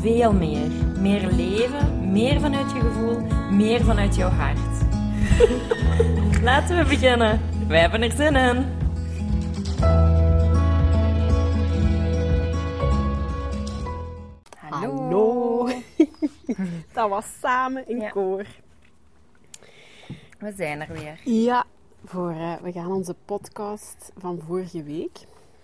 [0.00, 0.70] veel meer.
[0.98, 3.20] Meer leven, meer vanuit je gevoel,
[3.50, 4.58] meer vanuit jouw hart.
[6.42, 7.40] Laten we beginnen.
[7.68, 8.64] Wij hebben er zin in.
[14.70, 15.68] Hallo.
[16.92, 18.08] Dat was samen in Ja.
[18.10, 18.46] koor.
[20.38, 21.20] We zijn er weer.
[21.24, 21.64] Ja,
[22.04, 25.18] voor, eh, we gaan onze podcast van vorige week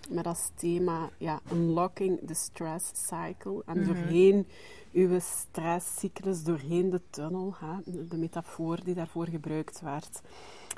[0.09, 3.61] met als thema ja, Unlocking the Stress Cycle.
[3.65, 4.47] En doorheen
[4.93, 10.21] uw stresscyclus, doorheen de tunnel, hè, de, metafoor die daarvoor gebruikt werd.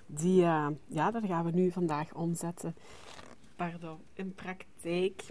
[0.05, 2.75] Die, eh, ja, daar gaan we nu vandaag omzetten
[3.55, 5.23] pardon, in praktijk.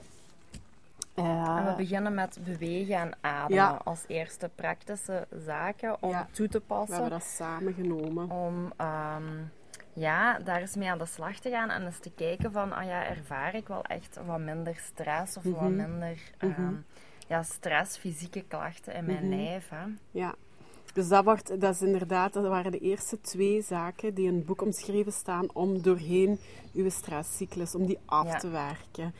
[1.14, 3.80] Eh, En we beginnen met bewegen en ademen Ja.
[3.84, 6.28] als eerste praktische zaken om Ja.
[6.33, 6.95] toe te we passen.
[6.95, 8.30] hebben dat samen genomen.
[8.30, 9.25] om ehm,
[9.99, 12.85] ja, daar eens mee aan de slag te gaan en eens te kijken van, ah
[12.85, 15.77] ja, ervaar ik wel echt wat minder stress of wat Mhm.
[15.77, 16.75] minder ehm,
[17.29, 19.37] ja, stress, fysieke klachten in mijn Mhm.
[19.37, 19.69] lijf.
[19.69, 19.85] Hè?
[20.11, 20.35] Ja,
[20.95, 24.47] dus dat, wordt, dat is inderdaad, dat waren de eerste twee zaken die in het
[24.47, 26.41] boek omschreven staan om doorheen
[26.75, 28.37] uw stresscyclus, om die af Ja.
[28.39, 29.15] te werken.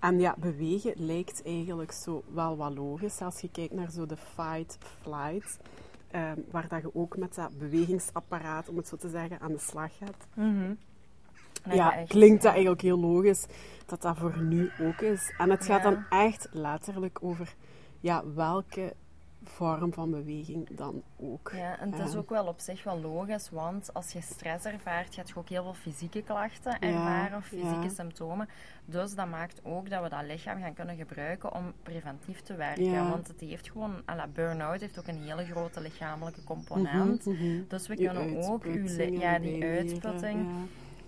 [0.00, 4.16] En ja, bewegen lijkt eigenlijk zo wel wat logisch als je kijkt naar zo de
[4.16, 5.58] fight-flight,
[6.12, 9.58] ehm, waar dat je ook met dat bewegingsapparaat, om het zo te zeggen, aan de
[9.58, 10.26] slag gaat.
[11.62, 13.46] Dat Ja, echt, klinkt dat eigenlijk heel logisch
[13.86, 15.34] dat dat voor nu ook is.
[15.38, 17.54] En het gaat dan echt letterlijk over
[18.00, 18.94] ja, welke
[19.44, 21.52] vorm van beweging dan ook.
[21.56, 22.18] Ja, en het is Ja.
[22.18, 25.62] ook wel op zich wel logisch, want als je stress ervaart, gaat je ook heel
[25.62, 27.88] veel fysieke klachten Ja, ervaren of fysieke ja.
[27.88, 28.48] symptomen.
[28.84, 32.84] Dus dat maakt ook dat we dat lichaam gaan kunnen gebruiken om preventief te werken.
[32.84, 33.08] Ja.
[33.10, 37.26] Want het heeft gewoon, à la burn-out heeft ook een hele grote lichamelijke component.
[37.26, 37.62] Mhm, mhm.
[37.68, 40.46] Dus we kunnen ook uw ja, die uitputting.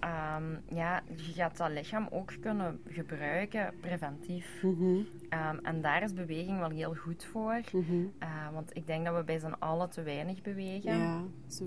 [0.04, 0.36] Ja.
[0.36, 4.62] Ehm, ja, je gaat dat lichaam ook kunnen gebruiken preventief.
[4.62, 4.98] Mhm,
[5.28, 7.60] Ehm, en daar is beweging wel heel goed voor.
[7.72, 8.04] mhm.
[8.18, 10.98] Eh, want ik denk dat we bij z'n allen te weinig bewegen.
[10.98, 11.22] Ja.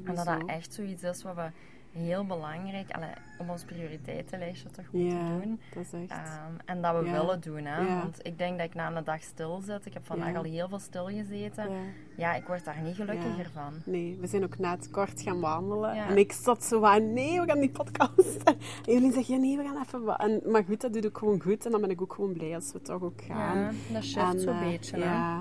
[0.05, 1.49] En dat dat echt zoiets is wat we
[1.97, 5.59] heel belangrijk, allee, om ons prioriteitenlijstje toch goed ja, te doen.
[5.74, 6.12] dat is echt...
[6.12, 7.12] Ehm, en dat we Ja.
[7.12, 7.66] willen doen.
[7.66, 7.81] Hè?
[7.81, 8.02] Ja.
[8.02, 9.85] Want ik denk dat ik na een dag stil zit.
[9.85, 10.38] Ik heb vandaag Ja.
[10.38, 11.69] al heel veel stilgezeten.
[11.72, 11.78] ja.
[12.18, 13.62] Ja, ik word daar niet gelukkiger Ja.
[13.62, 13.74] van.
[13.85, 15.96] Nee, we zijn ook net kort gaan wandelen.
[15.96, 16.08] Ja.
[16.08, 18.44] En ik zat zo van, nee, we gaan die podcast.
[18.85, 20.18] En jullie zeggen, ja, nee, we gaan even...
[20.18, 21.66] En, maar goed, dat doet ook gewoon goed.
[21.66, 23.58] En dan ben ik ook gewoon blij als we toch ook gaan.
[23.58, 24.97] Ja, dat shift zo'n eh, beetje.
[25.00, 25.40] hè.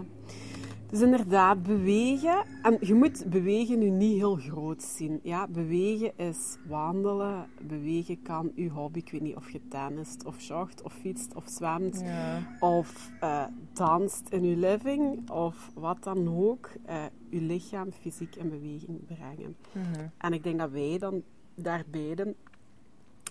[0.91, 2.45] Dus inderdaad, bewegen.
[2.63, 5.21] En je moet bewegen nu niet heel groot zien.
[5.23, 7.47] Ja, bewegen is wandelen.
[7.63, 8.99] Bewegen kan uw hobby.
[8.99, 12.01] Ik weet niet of je tennist of jogt of fietst of zwemt.
[12.01, 12.57] Ja.
[12.61, 15.31] Of eh, danst in uw living.
[15.31, 16.71] Of wat dan ook.
[17.31, 19.57] uw lichaam fysiek in beweging brengen.
[19.73, 20.07] Mhm.
[20.19, 21.23] En ik denk dat wij dan
[21.55, 22.35] daar beiden...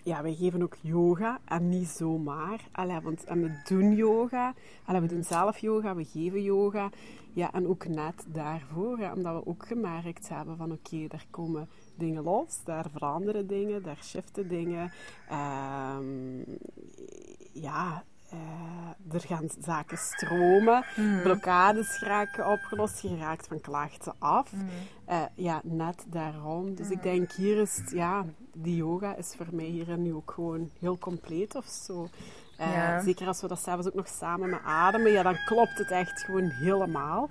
[0.06, 2.68] Ja, wij geven ook yoga en niet zomaar.
[2.72, 4.54] Allee, want en we doen yoga.
[4.86, 6.90] Allee, we doen zelf yoga, we geven yoga.
[7.34, 12.24] Ja, en ook net daarvoor, omdat we ook gemerkt hebben van oké, daar komen dingen
[12.24, 14.92] los, daar veranderen dingen, daar shiften dingen.
[15.30, 16.40] Ehm,
[17.54, 18.04] ja,
[19.12, 20.86] er gaan zaken stromen,
[21.24, 24.52] blokkades raken opgelost, je raakt van klachten af.
[25.06, 26.76] Eh, ja, net daarom.
[26.76, 30.32] Dus ik denk hier is het, ja, die yoga is voor mij hier nu ook
[30.32, 32.08] gewoon heel compleet of zo.
[32.58, 33.02] Eh, Ja.
[33.02, 36.22] Zeker als we dat s'avonds ook nog samen met ademen, ja, dan klopt het echt
[36.22, 37.30] gewoon helemaal.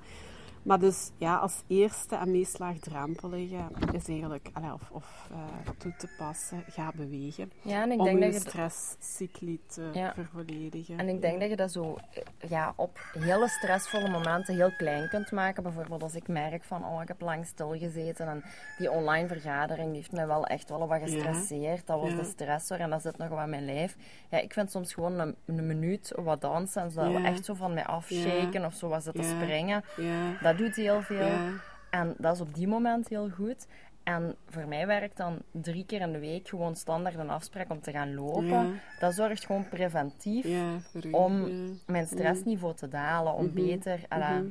[0.64, 3.56] Maar dus ja, als eerste en meest laagdrempelige
[3.92, 7.52] is eigenlijk, of, of eh, toe te passen, ga bewegen.
[7.62, 8.48] Ja, en ik om denk je dat je...
[8.48, 10.12] stresscycli te Ja.
[10.14, 10.98] vervolledigen.
[10.98, 15.08] En ik denk dat je dat zo eh, ja, op hele stressvolle momenten heel klein
[15.08, 15.62] kunt maken.
[15.62, 18.44] Bijvoorbeeld als ik merk van, oh, ik heb lang stilgezeten en
[18.78, 21.86] die online vergadering die heeft mij wel echt wel wat gestresseerd.
[21.86, 22.16] Dat was Ja.
[22.16, 23.96] de stressor en dat zit nog wat in mijn lijf.
[24.30, 27.54] Ja, ik vind soms gewoon een, een minuut wat dansen en zodat we echt zo
[27.54, 29.40] van mij afshaken of zo wat zitten Ja.
[29.42, 29.84] springen.
[29.96, 31.26] Ja, Dat doet heel veel.
[31.26, 31.50] ja,
[31.90, 33.66] En dat is op die moment heel goed.
[34.02, 37.80] En voor mij werkt dan drie keer in de week gewoon standaard een afspraak om
[37.80, 38.46] te gaan lopen.
[38.46, 38.66] Ja.
[38.98, 41.72] Dat zorgt gewoon preventief ja, voor u, om ja.
[41.86, 44.42] mijn stressniveau te dalen, om beter, ala,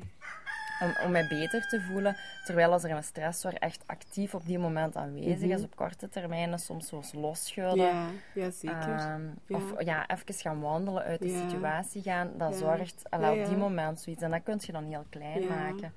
[0.84, 2.16] om, om mij beter te voelen.
[2.46, 6.60] Terwijl als er een stressor echt actief op die moment aanwezig is, op korte termijn,
[6.60, 7.86] soms zoals losschudden.
[7.86, 8.90] Ja, ja zeker.
[8.98, 9.56] Ehm, Ja.
[9.56, 11.50] Of ja, even gaan wandelen, uit de Ja.
[11.50, 12.32] situatie gaan.
[12.38, 14.22] Dat zorgt Ja, op die moment zoiets.
[14.24, 15.94] En dat kun je dan heel klein maken.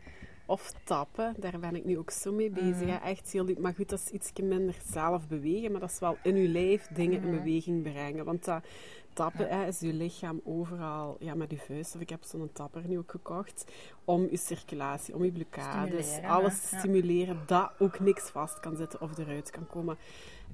[0.48, 2.86] of tappen, daar ben ik nu ook zo mee bezig.
[2.86, 3.04] Mhm.
[3.04, 3.48] Echt heel.
[3.58, 6.86] Maar goed, dat is iets minder zelf bewegen, maar dat is wel in je lijf
[6.92, 7.28] dingen Mhm.
[7.28, 8.24] in beweging brengen.
[8.24, 8.64] Want dat
[9.16, 11.94] tappen hè, is je lichaam overal ja, met je vuist.
[11.94, 13.64] Of ik heb zo'n tapper nu ook gekocht
[14.04, 18.76] om je circulatie, om je blokkades, Stimuleren, alles te stimuleren, dat ook niks vast kan
[18.76, 19.98] zitten of eruit kan komen.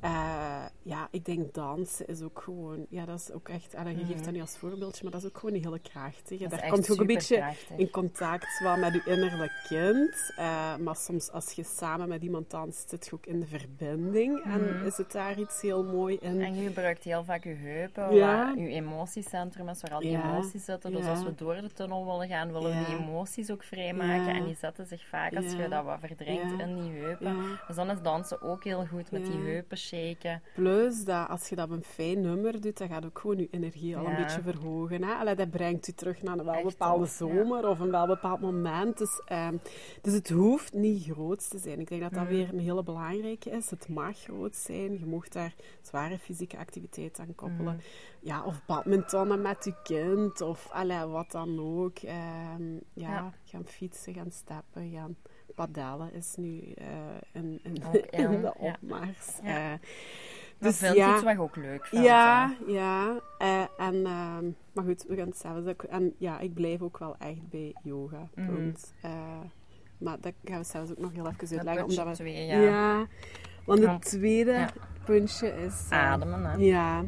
[0.02, 4.04] Eh, ja, ik denk dansen is ook gewoon, ja, dat is ook echt, en je
[4.04, 6.44] geeft dat niet als voorbeeldje, maar dat is ook gewoon een hele krachtige.
[6.44, 6.48] Mhm.
[6.48, 10.32] Daar komt je ook een beetje in contact wel met je innerlijk kind.
[10.36, 14.44] Eh, maar soms als je samen met iemand danst, zit je ook in de verbinding.
[14.44, 16.34] En is het daar iets heel mooi in.
[16.34, 16.44] Mhm.
[16.44, 18.51] En je gebruikt heel vaak je heupen, Ja.
[18.58, 20.30] Je emotiecentrum is, waar al die Ja.
[20.32, 20.92] emoties zitten.
[20.92, 24.34] Dus als we door de tunnel willen gaan, willen we die emoties ook vrijmaken.
[24.34, 26.64] En die zetten zich vaak als je dat wat verdrinkt Ja.
[26.64, 27.36] in die heupen.
[27.66, 30.42] Dus dan is dansen ook heel goed met die heupen shaken.
[30.54, 33.48] Plus, dat als je dat op een fijn nummer doet, dan gaat ook gewoon je
[33.50, 35.02] energie al een beetje verhogen.
[35.04, 35.12] Hè?
[35.14, 38.40] Allee, dat brengt je terug naar een wel Echt bepaalde zomer of een wel bepaald
[38.40, 38.98] moment.
[38.98, 39.56] Dus, ehm,
[40.02, 41.80] dus het hoeft niet groot te zijn.
[41.80, 42.32] Ik denk dat dat Mhm.
[42.32, 43.70] weer een hele belangrijke is.
[43.70, 44.98] Het mag groot zijn.
[44.98, 47.74] Je mocht daar zware fysieke activiteit aan koppelen.
[47.74, 47.82] Mhm.
[48.20, 51.98] Ja, of badmintonnen met je kind, of allee, wat dan ook.
[51.98, 53.32] Ehm, ja, Ja.
[53.44, 55.16] gaan fietsen, gaan stappen, gaan
[55.54, 56.86] padellen is nu eh,
[57.32, 59.38] in, in, Ook in, de opmars.
[59.42, 59.72] Ja.
[59.72, 59.78] Eh,
[60.58, 62.06] Dat dus vind ja, iets wat ook leuk vindt.
[62.06, 63.20] ja, ja.
[63.38, 65.82] eh, en, ehm, maar goed, we gaan het zelfs ook...
[65.82, 68.28] En ja, ik blijf ook wel echt bij yoga.
[68.34, 68.54] Mhm.
[68.54, 68.94] Punt.
[69.98, 71.84] Maar dat gaan we zelfs ook nog heel even Dat uitleggen.
[71.84, 72.60] Omdat we, twee, ja.
[72.60, 73.06] ja.
[73.64, 74.68] want het tweede
[75.04, 75.86] puntje is...
[75.90, 76.56] Ademen, hè.
[76.56, 77.04] Ja.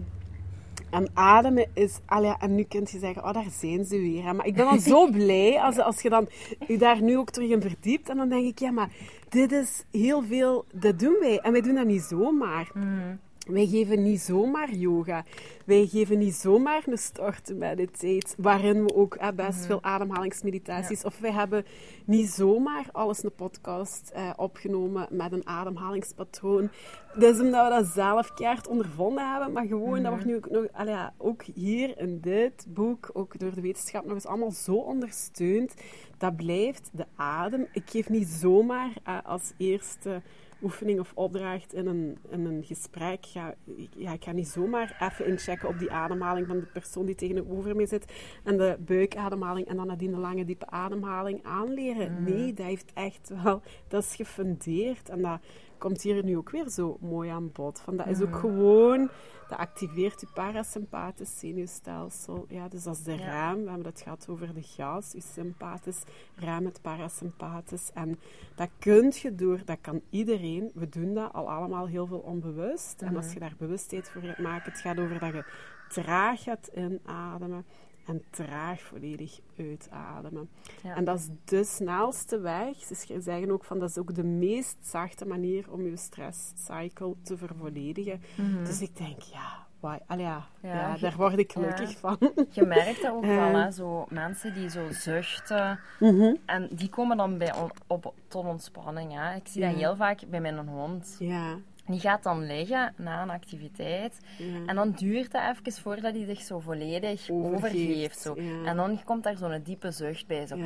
[0.95, 1.99] En ademen is...
[2.07, 4.25] Allee, en nu kunt je zeggen, oh, daar zijn ze weer.
[4.25, 4.33] Hè.
[4.33, 6.29] Maar ik ben dan zo blij als, als je dan
[6.67, 8.09] je daar nu ook terug in verdiept.
[8.09, 8.91] En dan denk ik, ja, maar
[9.29, 10.65] dit is heel veel...
[10.73, 11.39] Dat doen wij.
[11.39, 12.71] En wij doen dat niet zomaar.
[12.75, 13.17] Mhm.
[13.45, 15.25] Wij geven niet zomaar yoga.
[15.65, 21.05] Wij geven niet zomaar een start meditate, waarin we ook eh, best veel ademhalingsmeditaties.
[21.05, 21.65] Of wij hebben
[22.05, 26.71] niet zomaar alles een podcast eh, opgenomen met een ademhalingspatroon.
[27.15, 30.51] Dat is omdat we dat zelf keihard ondervonden hebben, maar gewoon, dat wordt nu ook,
[30.51, 34.75] nog, ja, ook hier in dit boek, ook door de wetenschap, nog eens allemaal zo
[34.75, 35.75] ondersteund.
[36.19, 37.67] Dat blijft de adem.
[37.73, 40.23] Ik geef niet zomaar eh, als eerste
[40.65, 43.27] oefening of opdracht in een, in een gesprek.
[43.27, 43.55] Ga,
[43.97, 47.77] ja, ik ga niet zomaar even inchecken op die ademhaling van de persoon die tegenover
[47.77, 48.13] mij zit
[48.45, 52.23] en de buikademhaling en dan nadien de lange diepe ademhaling aanleren.
[52.23, 55.41] Nee, dat heeft echt wel, dat is gefundeerd en dat
[55.79, 57.81] komt hier nu ook weer zo mooi aan bod.
[57.81, 59.11] Van, dat is ook gewoon,
[59.49, 62.45] dat activeert je parasympathisch zenuwstelsel.
[62.49, 63.63] Ja, dus dat is de raam.
[63.63, 66.03] We hebben het gehad over de gas, je sympathisch,
[66.37, 67.91] raam het parasympathisch.
[67.95, 68.19] En
[68.55, 70.71] dat kun je door, dat kan iedereen.
[70.75, 73.03] We doen dat al allemaal heel veel onbewust.
[73.03, 75.45] En als je daar bewustheid voor maken, het gaat over dat je
[75.89, 77.65] traag gaat inademen
[78.07, 80.49] en traag volledig uitademen.
[80.83, 80.95] Ja.
[80.97, 82.77] En dat is de snelste weg.
[82.77, 87.37] Ze zeggen ook van dat is ook de meest zachte manier om je stresscycle te
[87.37, 88.21] vervolledigen.
[88.65, 89.63] Dus ik denk, ja?
[90.07, 90.67] Allee, ja, Mhm.
[90.67, 91.97] Ja, ja, je- daar word ik gelukkig ja.
[91.99, 92.19] van.
[92.51, 93.29] Je merkt dat ook Eh.
[93.51, 93.71] wel, hè?
[93.71, 95.81] Zo, mensen die zo zuchten.
[96.01, 96.35] Mhm.
[96.47, 99.13] En die komen dan bij on- op, tot ontspanning.
[99.13, 99.35] Hè?
[99.35, 101.17] Ik zie dat heel vaak bij mijn hond.
[101.19, 101.57] Ja,
[101.87, 104.21] Die gaat dan liggen na een activiteit.
[104.39, 104.67] ja.
[104.67, 108.19] En dan duurt het even voordat hij zich zo volledig Overgeeft, overgeeft.
[108.21, 108.35] zo.
[108.37, 108.65] ja.
[108.65, 110.47] En dan komt daar zo'n diepe zucht bij.
[110.47, 110.57] Zo.
[110.57, 110.65] ja.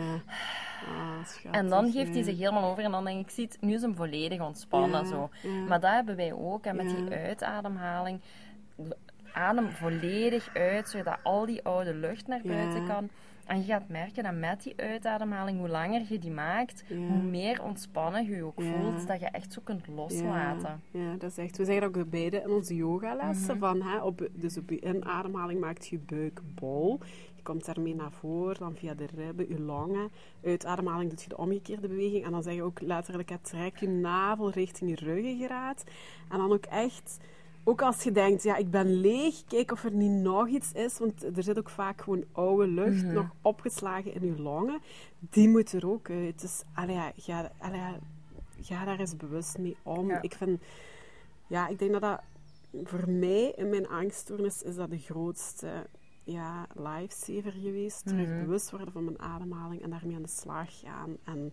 [0.86, 3.56] Ah, schattig, En dan geeft hij zich helemaal over en dan denk ik, zie het,
[3.60, 5.06] nu is hem volledig ontspannen.
[5.06, 5.30] Zo.
[5.68, 6.64] Maar dat hebben wij ook.
[6.64, 8.20] En met die uitademhaling,
[9.32, 12.48] adem volledig uit, zodat al die oude lucht naar Ja.
[12.50, 13.08] buiten kan.
[13.46, 16.96] En je gaat merken dat met die uitademhaling, hoe langer je die maakt, Ja.
[16.96, 18.72] hoe meer ontspannen je je ook Ja.
[18.80, 20.80] voelt, dat je echt zo kunt loslaten.
[20.90, 21.56] Ja, ja, dat is echt.
[21.56, 23.66] We zeggen ook beide in onze yogalessen Mhm.
[23.66, 26.98] van, hè, op, dus op je inademhaling maakt je buik bol.
[27.36, 30.10] Je komt daarmee naar voren, dan via de ribben, je longen.
[30.44, 32.24] Uitademhaling doet je de omgekeerde beweging.
[32.24, 35.84] En dan zeg je ook letterlijk, hè, trek je navel richting je ruggengraat.
[36.28, 37.18] En dan ook echt,
[37.68, 40.98] ook als je denkt, ja, ik ben leeg, kijk of er niet nog iets is.
[40.98, 43.12] Want er zit ook vaak gewoon oude lucht Mhm.
[43.14, 44.80] nog opgeslagen in je longen.
[45.18, 46.40] Die moet er ook uit.
[46.40, 47.98] Dus, allee, ja, ga, allee, ja,
[48.60, 50.08] ga daar eens bewust mee om.
[50.08, 50.22] Ja.
[50.22, 50.62] Ik vind,
[51.46, 52.20] ja, ik denk dat dat
[52.84, 55.86] voor mij in mijn angststoornis is dat de grootste
[56.24, 58.06] ja, lifesaver geweest.
[58.06, 58.38] Terug Mhm.
[58.44, 61.16] bewust worden van mijn ademhaling en daarmee aan de slag gaan.
[61.24, 61.52] En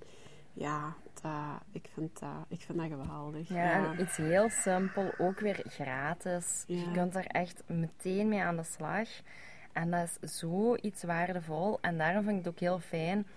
[0.55, 1.31] ja, dat,
[1.71, 3.49] ik, vind dat, ik vind dat geweldig.
[3.49, 6.63] Ja, en iets heel simpel, ook weer gratis.
[6.67, 6.91] Je Ja.
[6.91, 9.07] kunt er echt meteen mee aan de slag.
[9.73, 11.77] En dat is zoiets waardevol.
[11.81, 13.27] En daarom vind ik het ook heel fijn.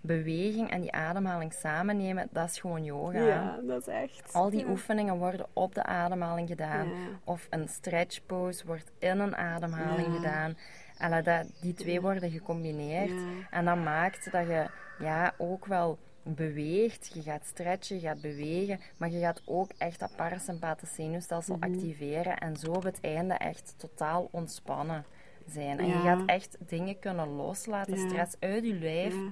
[0.00, 3.18] Beweging en die ademhaling samen nemen, dat is gewoon yoga.
[3.18, 4.32] Ja, dat is echt.
[4.32, 4.70] Al die ja.
[4.70, 6.88] oefeningen worden op de ademhaling gedaan.
[6.88, 6.94] Ja.
[7.24, 10.14] Of een stretch pose wordt in een ademhaling Ja.
[10.14, 10.56] gedaan.
[10.98, 13.10] En dat, die twee worden gecombineerd.
[13.10, 13.26] Ja.
[13.50, 14.66] En dat maakt dat je
[14.98, 15.98] ja, ook wel
[16.34, 21.56] beweegt, je gaat stretchen, je gaat bewegen, maar je gaat ook echt dat parasympathische zenuwstelsel
[21.56, 21.72] Mhm.
[21.72, 25.04] activeren en zo op het einde echt totaal ontspannen
[25.46, 25.78] zijn.
[25.78, 28.08] En je gaat echt dingen kunnen loslaten, Ja.
[28.08, 29.28] stress uit je lijf, Ja.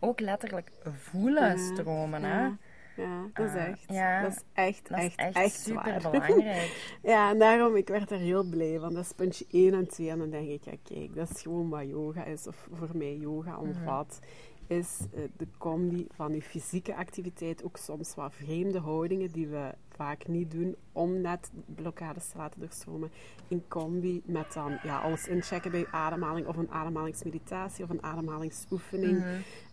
[0.00, 2.22] ook letterlijk voelen stromen.
[2.22, 2.40] Hè?
[2.40, 2.56] Ja.
[2.96, 3.84] Ja, dat is Ah, echt.
[3.88, 4.22] ja.
[4.22, 6.76] Dat is echt, Dat is echt, echt, echt, super belangrijk.
[7.02, 8.94] Ja, en daarom, ik werd er heel blij van.
[8.94, 10.10] Dat is puntje 1 en 2.
[10.10, 12.46] En dan denk ik, ja kijk, dat is gewoon wat yoga is.
[12.46, 14.18] Of voor mij yoga omvat.
[14.66, 17.64] Is eh, de combi van je fysieke activiteit.
[17.64, 20.76] Ook soms wat vreemde houdingen die we vaak niet doen.
[20.92, 23.10] Om net blokkades te laten doorstromen.
[23.48, 26.46] In combi met dan ja, alles inchecken bij je ademhaling.
[26.46, 27.84] Of een ademhalingsmeditatie.
[27.84, 29.24] Of een ademhalingsoefening.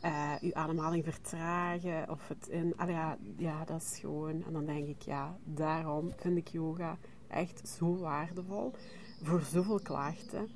[0.02, 2.74] Eh, je ademhaling vertragen of het in.
[2.78, 4.44] Allee, ja, ja, dat is gewoon.
[4.44, 6.98] En dan denk ik, ja, daarom vind ik yoga
[7.28, 8.74] echt zo waardevol
[9.22, 10.48] voor zoveel klachten.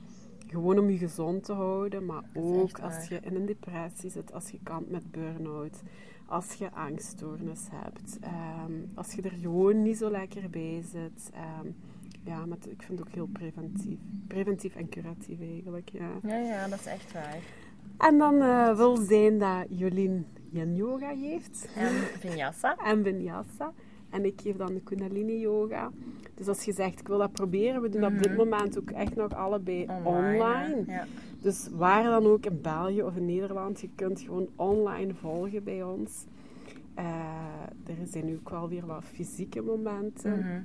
[0.47, 4.49] Gewoon om je gezond te houden, maar ook als je in een depressie zit, als
[4.49, 5.81] je kampt met burn-out,
[6.25, 11.29] als je angststoornis hebt, ehm, als je er gewoon niet zo lekker bij zit.
[11.33, 11.67] ehm,
[12.23, 13.97] ja, met, ik vind het ook heel preventief.
[14.27, 16.09] Preventief en curatief eigenlijk, ja.
[16.23, 17.37] Ja, ja, dat is echt waar.
[17.97, 22.77] En dan eh, wil zijn dat Jolien yin yoga geeft En vinyasa.
[22.91, 23.73] en vinyasa.
[24.09, 25.91] En ik geef dan de kundalini yoga.
[26.37, 28.89] Dus als je zegt, ik wil dat proberen, we doen dat op dit moment ook
[28.91, 30.83] echt nog allebei online.
[30.87, 31.05] Ja.
[31.41, 35.83] Dus waar dan ook in België of in Nederland, je kunt gewoon online volgen bij
[35.83, 36.25] ons.
[36.93, 37.05] Eh,
[37.85, 40.39] er zijn nu ook wel weer wat fysieke momenten.
[40.39, 40.61] Mhm.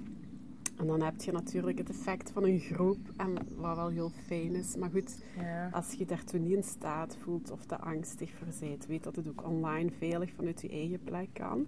[0.76, 4.54] En dan heb je natuurlijk het effect van een groep, en wat wel heel fijn
[4.54, 4.76] is.
[4.76, 5.68] Maar goed, Ja.
[5.72, 9.28] als je daartoe niet in staat voelt of te angstig voor bent, weet dat het
[9.28, 11.66] ook online veilig vanuit je eigen plek kan.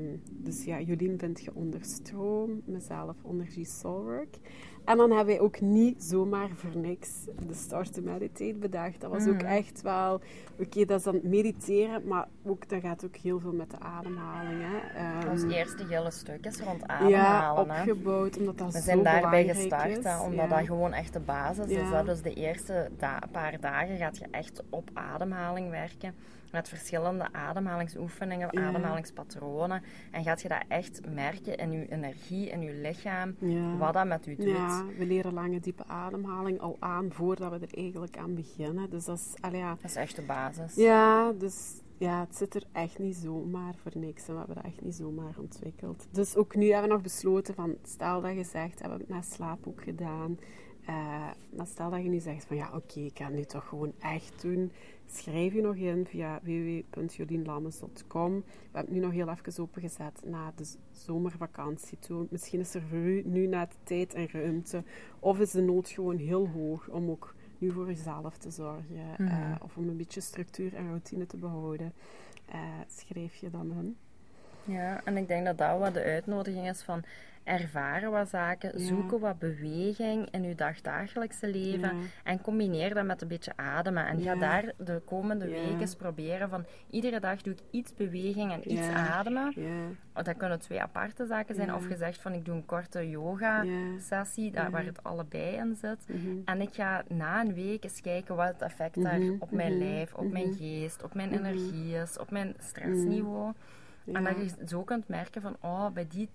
[0.00, 4.36] Ehm, dus ja, Jolien vind je onder stroom, mezelf onder G-Soulwork.
[4.84, 7.10] En dan hebben wij ook niet zomaar voor niks
[7.46, 9.00] de Start to Meditate bedacht.
[9.00, 9.44] Dat was ook Mhm.
[9.46, 10.20] echt wel,
[10.60, 14.60] oké, dat is dan mediteren, maar ook, dat gaat ook heel veel met de ademhaling.
[14.62, 14.98] Hè.
[14.98, 17.70] Ehm, Ons eerste hele stuk is rond ja, ademhalen.
[17.70, 17.80] hè.
[17.80, 20.04] opgebouwd, omdat dat We zo zijn daarbij gestart, is.
[20.04, 20.56] hè, omdat Ja.
[20.56, 21.72] dat gewoon echt de basis is.
[21.76, 21.96] Ja.
[21.96, 22.04] Hè.
[22.04, 26.14] Dus de eerste da- paar dagen gaat je echt op ademhaling werken.
[26.50, 28.68] Met verschillende ademhalingsoefeningen, Ja.
[28.68, 29.82] ademhalingspatronen.
[30.10, 33.76] En gaat je dat echt merken in je energie, in je lichaam, Ja.
[33.76, 34.46] wat dat met u doet.
[34.46, 38.90] Ja, we leren lange diepe ademhaling al aan voordat we er eigenlijk aan beginnen.
[38.90, 39.70] Dus dat is, ja.
[39.80, 40.74] Dat is echt de basis.
[40.74, 44.26] ja, dus ja, het zit er echt niet zomaar voor niks.
[44.26, 46.06] En we hebben dat echt niet zomaar ontwikkeld.
[46.10, 49.12] Dus ook nu hebben we nog besloten van, stel dat je zegt, hebben we het
[49.14, 50.38] na slaap ook gedaan.
[50.90, 53.68] Eh, maar stel dat je nu zegt van, ja oké, ik ga het nu toch
[53.68, 54.72] gewoon echt doen.
[55.06, 58.34] Schrijf je nog in via www.jolienlammes.com.
[58.36, 62.26] We hebben het nu nog heel even opengezet na de zomervakantie toe.
[62.30, 64.82] Misschien is er voor u nu net tijd en ruimte.
[65.18, 69.14] Of is de nood gewoon heel hoog om ook nu voor jezelf te zorgen.
[69.18, 69.28] Mhm.
[69.28, 71.92] eh, of om een beetje structuur en routine te behouden.
[72.46, 73.96] Eh, schrijf je dan in.
[74.64, 77.02] Ja, en ik denk dat dat wat de uitnodiging is van
[77.44, 78.84] ervaren wat zaken, Ja.
[78.86, 82.02] zoeken wat beweging in je dagdagelijkse leven Ja.
[82.24, 84.06] en combineer dat met een beetje ademen.
[84.06, 88.52] En ga daar de komende weken eens proberen van iedere dag doe ik iets beweging
[88.52, 88.92] en iets Ja.
[89.08, 89.52] ademen.
[89.56, 91.74] Ja, Dat kunnen twee aparte zaken zijn.
[91.74, 93.64] Of je zegt van ik doe een korte yoga
[93.98, 95.98] sessie, daar waar het allebei in zit.
[96.08, 96.36] mhm.
[96.44, 99.76] En ik ga na een week eens kijken wat het effect daar Mhm, op mijn
[99.76, 103.52] mhm, lijf, op mijn geest, op mijn energie is, op mijn stressniveau.
[104.12, 106.28] En dat je zo kunt merken van, oh, bij die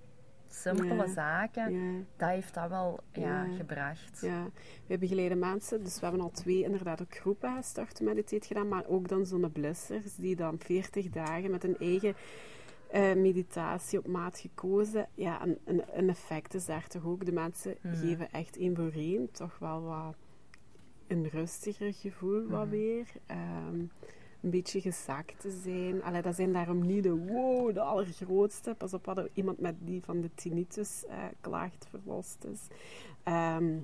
[0.48, 1.08] simpele Ja.
[1.08, 2.02] zaken, Ja.
[2.18, 4.20] dat heeft dat wel ja, gebracht.
[4.22, 4.48] Ja,
[4.88, 8.86] we begeleiden mensen, dus we hebben al twee inderdaad ook groepen gestart meditate gedaan, maar
[8.88, 12.16] ook dan zo'n blissers die dan 40 dagen met een eigen
[12.92, 15.08] eh, meditatie op maat gekozen.
[15.14, 17.26] Ja, en een, een effect is daar toch ook.
[17.26, 17.96] De mensen Mhm.
[17.96, 20.16] geven echt één voor één toch wel wat
[21.08, 22.70] een rustiger gevoel wat Mhm.
[22.70, 23.08] weer.
[23.26, 23.84] Ehm,
[24.46, 26.04] een beetje gezakt te zijn.
[26.04, 28.76] Allee, dat zijn daarom niet de wow, de allergrootste.
[28.78, 32.68] Pas op, hadden iemand met die van de tinnitus eh klaagt verlost is.
[33.24, 33.78] Ehm,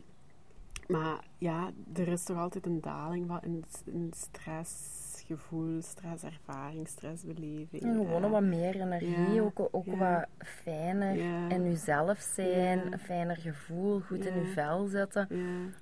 [0.87, 7.83] maar ja, er is toch altijd een daling wat in, in stressgevoel, stresservaring, stressbeleving.
[7.83, 9.97] En gewoon eh, wat meer energie, ja, ook, ook ja.
[9.97, 11.49] wat fijner Ja.
[11.49, 15.27] in jezelf zijn, een fijner gevoel, goed in je vel zitten.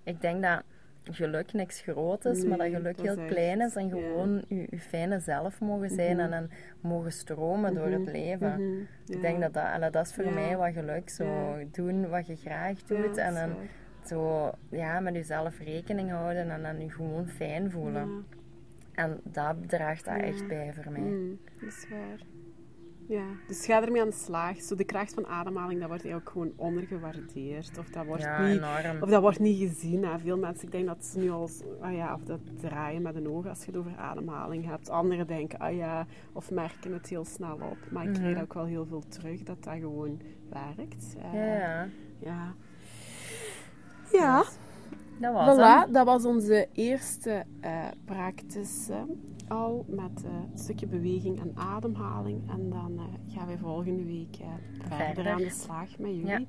[0.04, 0.64] Ik denk dat
[1.04, 4.68] geluk niks groot is, maar dat geluk dat heel echt- klein is en gewoon je,
[4.80, 6.26] fijne zelf mogen zijn Mhm.
[6.26, 6.50] en, en
[6.82, 8.54] mogen stromen door het Mhm, leven.
[8.54, 9.22] mhm, Ik ja.
[9.22, 10.32] denk dat dat, dat is voor Ja.
[10.32, 13.50] mij wat geluk, zo doen wat je graag doet en dan
[14.06, 18.26] zo ja, met jezelf rekening houden en dan je gewoon fijn voelen.
[18.94, 21.02] En dat draagt dat echt bij voor mij.
[21.02, 22.20] Mm, dat is waar.
[23.10, 24.62] Ja, dus ga ermee aan de slag.
[24.62, 27.78] Zo de kracht van ademhaling, dat wordt eigenlijk gewoon ondergewaardeerd.
[27.78, 29.04] Of dat wordt, Ja, niet, enorm.
[29.04, 30.04] of dat wordt niet gezien.
[30.06, 30.20] Hè.
[30.20, 31.50] Veel mensen, ik denk dat ze nu al,
[31.82, 34.90] ah ja, of dat draaien met een oog als je het over ademhaling hebt.
[34.90, 37.78] Anderen denken, ah ja, of merken het heel snel op.
[37.92, 38.42] Maar ik krijg Mhm.
[38.44, 41.16] ook wel heel veel terug dat dat gewoon werkt.
[41.22, 41.88] Eh, Ja,
[42.20, 42.54] ja.
[44.12, 44.44] ja.
[45.20, 45.58] Dat was.
[45.58, 47.46] Voilà, dat was onze eerste
[48.06, 49.02] practice eh,
[49.50, 52.50] al met eh, een stukje beweging en ademhaling.
[52.52, 54.48] En dan eh, gaan wij volgende week eh,
[54.88, 55.14] verder.
[55.14, 55.32] Verder.
[55.32, 56.42] aan de slag met jullie Ja.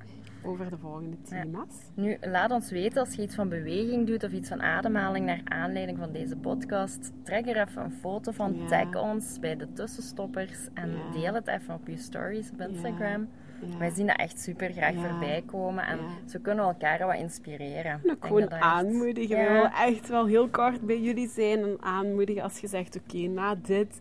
[0.45, 1.43] over de volgende Ja.
[1.43, 1.91] thema's.
[1.95, 5.41] Nu, laat ons weten als je iets van beweging doet of iets van ademhaling naar
[5.45, 7.13] aanleiding van deze podcast.
[7.23, 11.75] Trek er even een foto van, tag ons bij de tussenstoppers en deel het even
[11.75, 13.29] op je stories op Instagram.
[13.61, 13.79] Ja.
[13.79, 15.09] Wij zien dat echt super graag Ja.
[15.09, 16.29] voorbij komen en Ja.
[16.29, 18.01] zo kunnen we elkaar wat inspireren.
[18.05, 19.37] En ook gewoon dat aanmoedigen.
[19.37, 19.43] Ja.
[19.47, 23.19] We willen echt wel heel kort bij jullie zijn en aanmoedigen als je zegt, oké,
[23.19, 24.01] na dit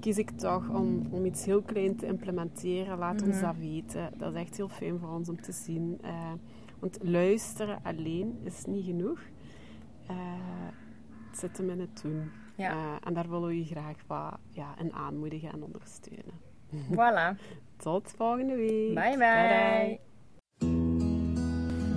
[0.00, 2.98] kies ik toch om, om iets heel klein te implementeren.
[2.98, 3.44] Laat ons Mhm.
[3.46, 4.10] dat weten.
[4.16, 5.98] Dat is echt heel fijn voor ons om te zien.
[6.02, 6.32] Eh,
[6.78, 9.20] want luisteren alleen is niet genoeg.
[10.06, 10.16] Eh,
[11.30, 12.30] het zit hem in het doen.
[12.56, 12.70] Ja.
[12.70, 16.34] Eh, en daar willen we je graag wat ja, in aanmoedigen en ondersteunen.
[16.92, 17.36] Voilà.
[17.82, 18.94] Tot volgende week.
[18.94, 19.98] Bye bye.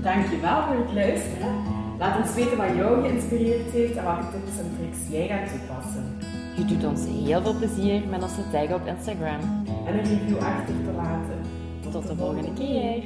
[0.01, 1.53] Dankjewel voor het luisteren.
[1.99, 6.17] Laat ons weten wat jou geïnspireerd heeft en welke tips en tricks jij gaat toepassen.
[6.57, 9.39] Je doet ons heel veel plezier met ons te taggen op Instagram.
[9.85, 11.39] En een review achter te laten.
[11.91, 13.03] Tot de volgende keer.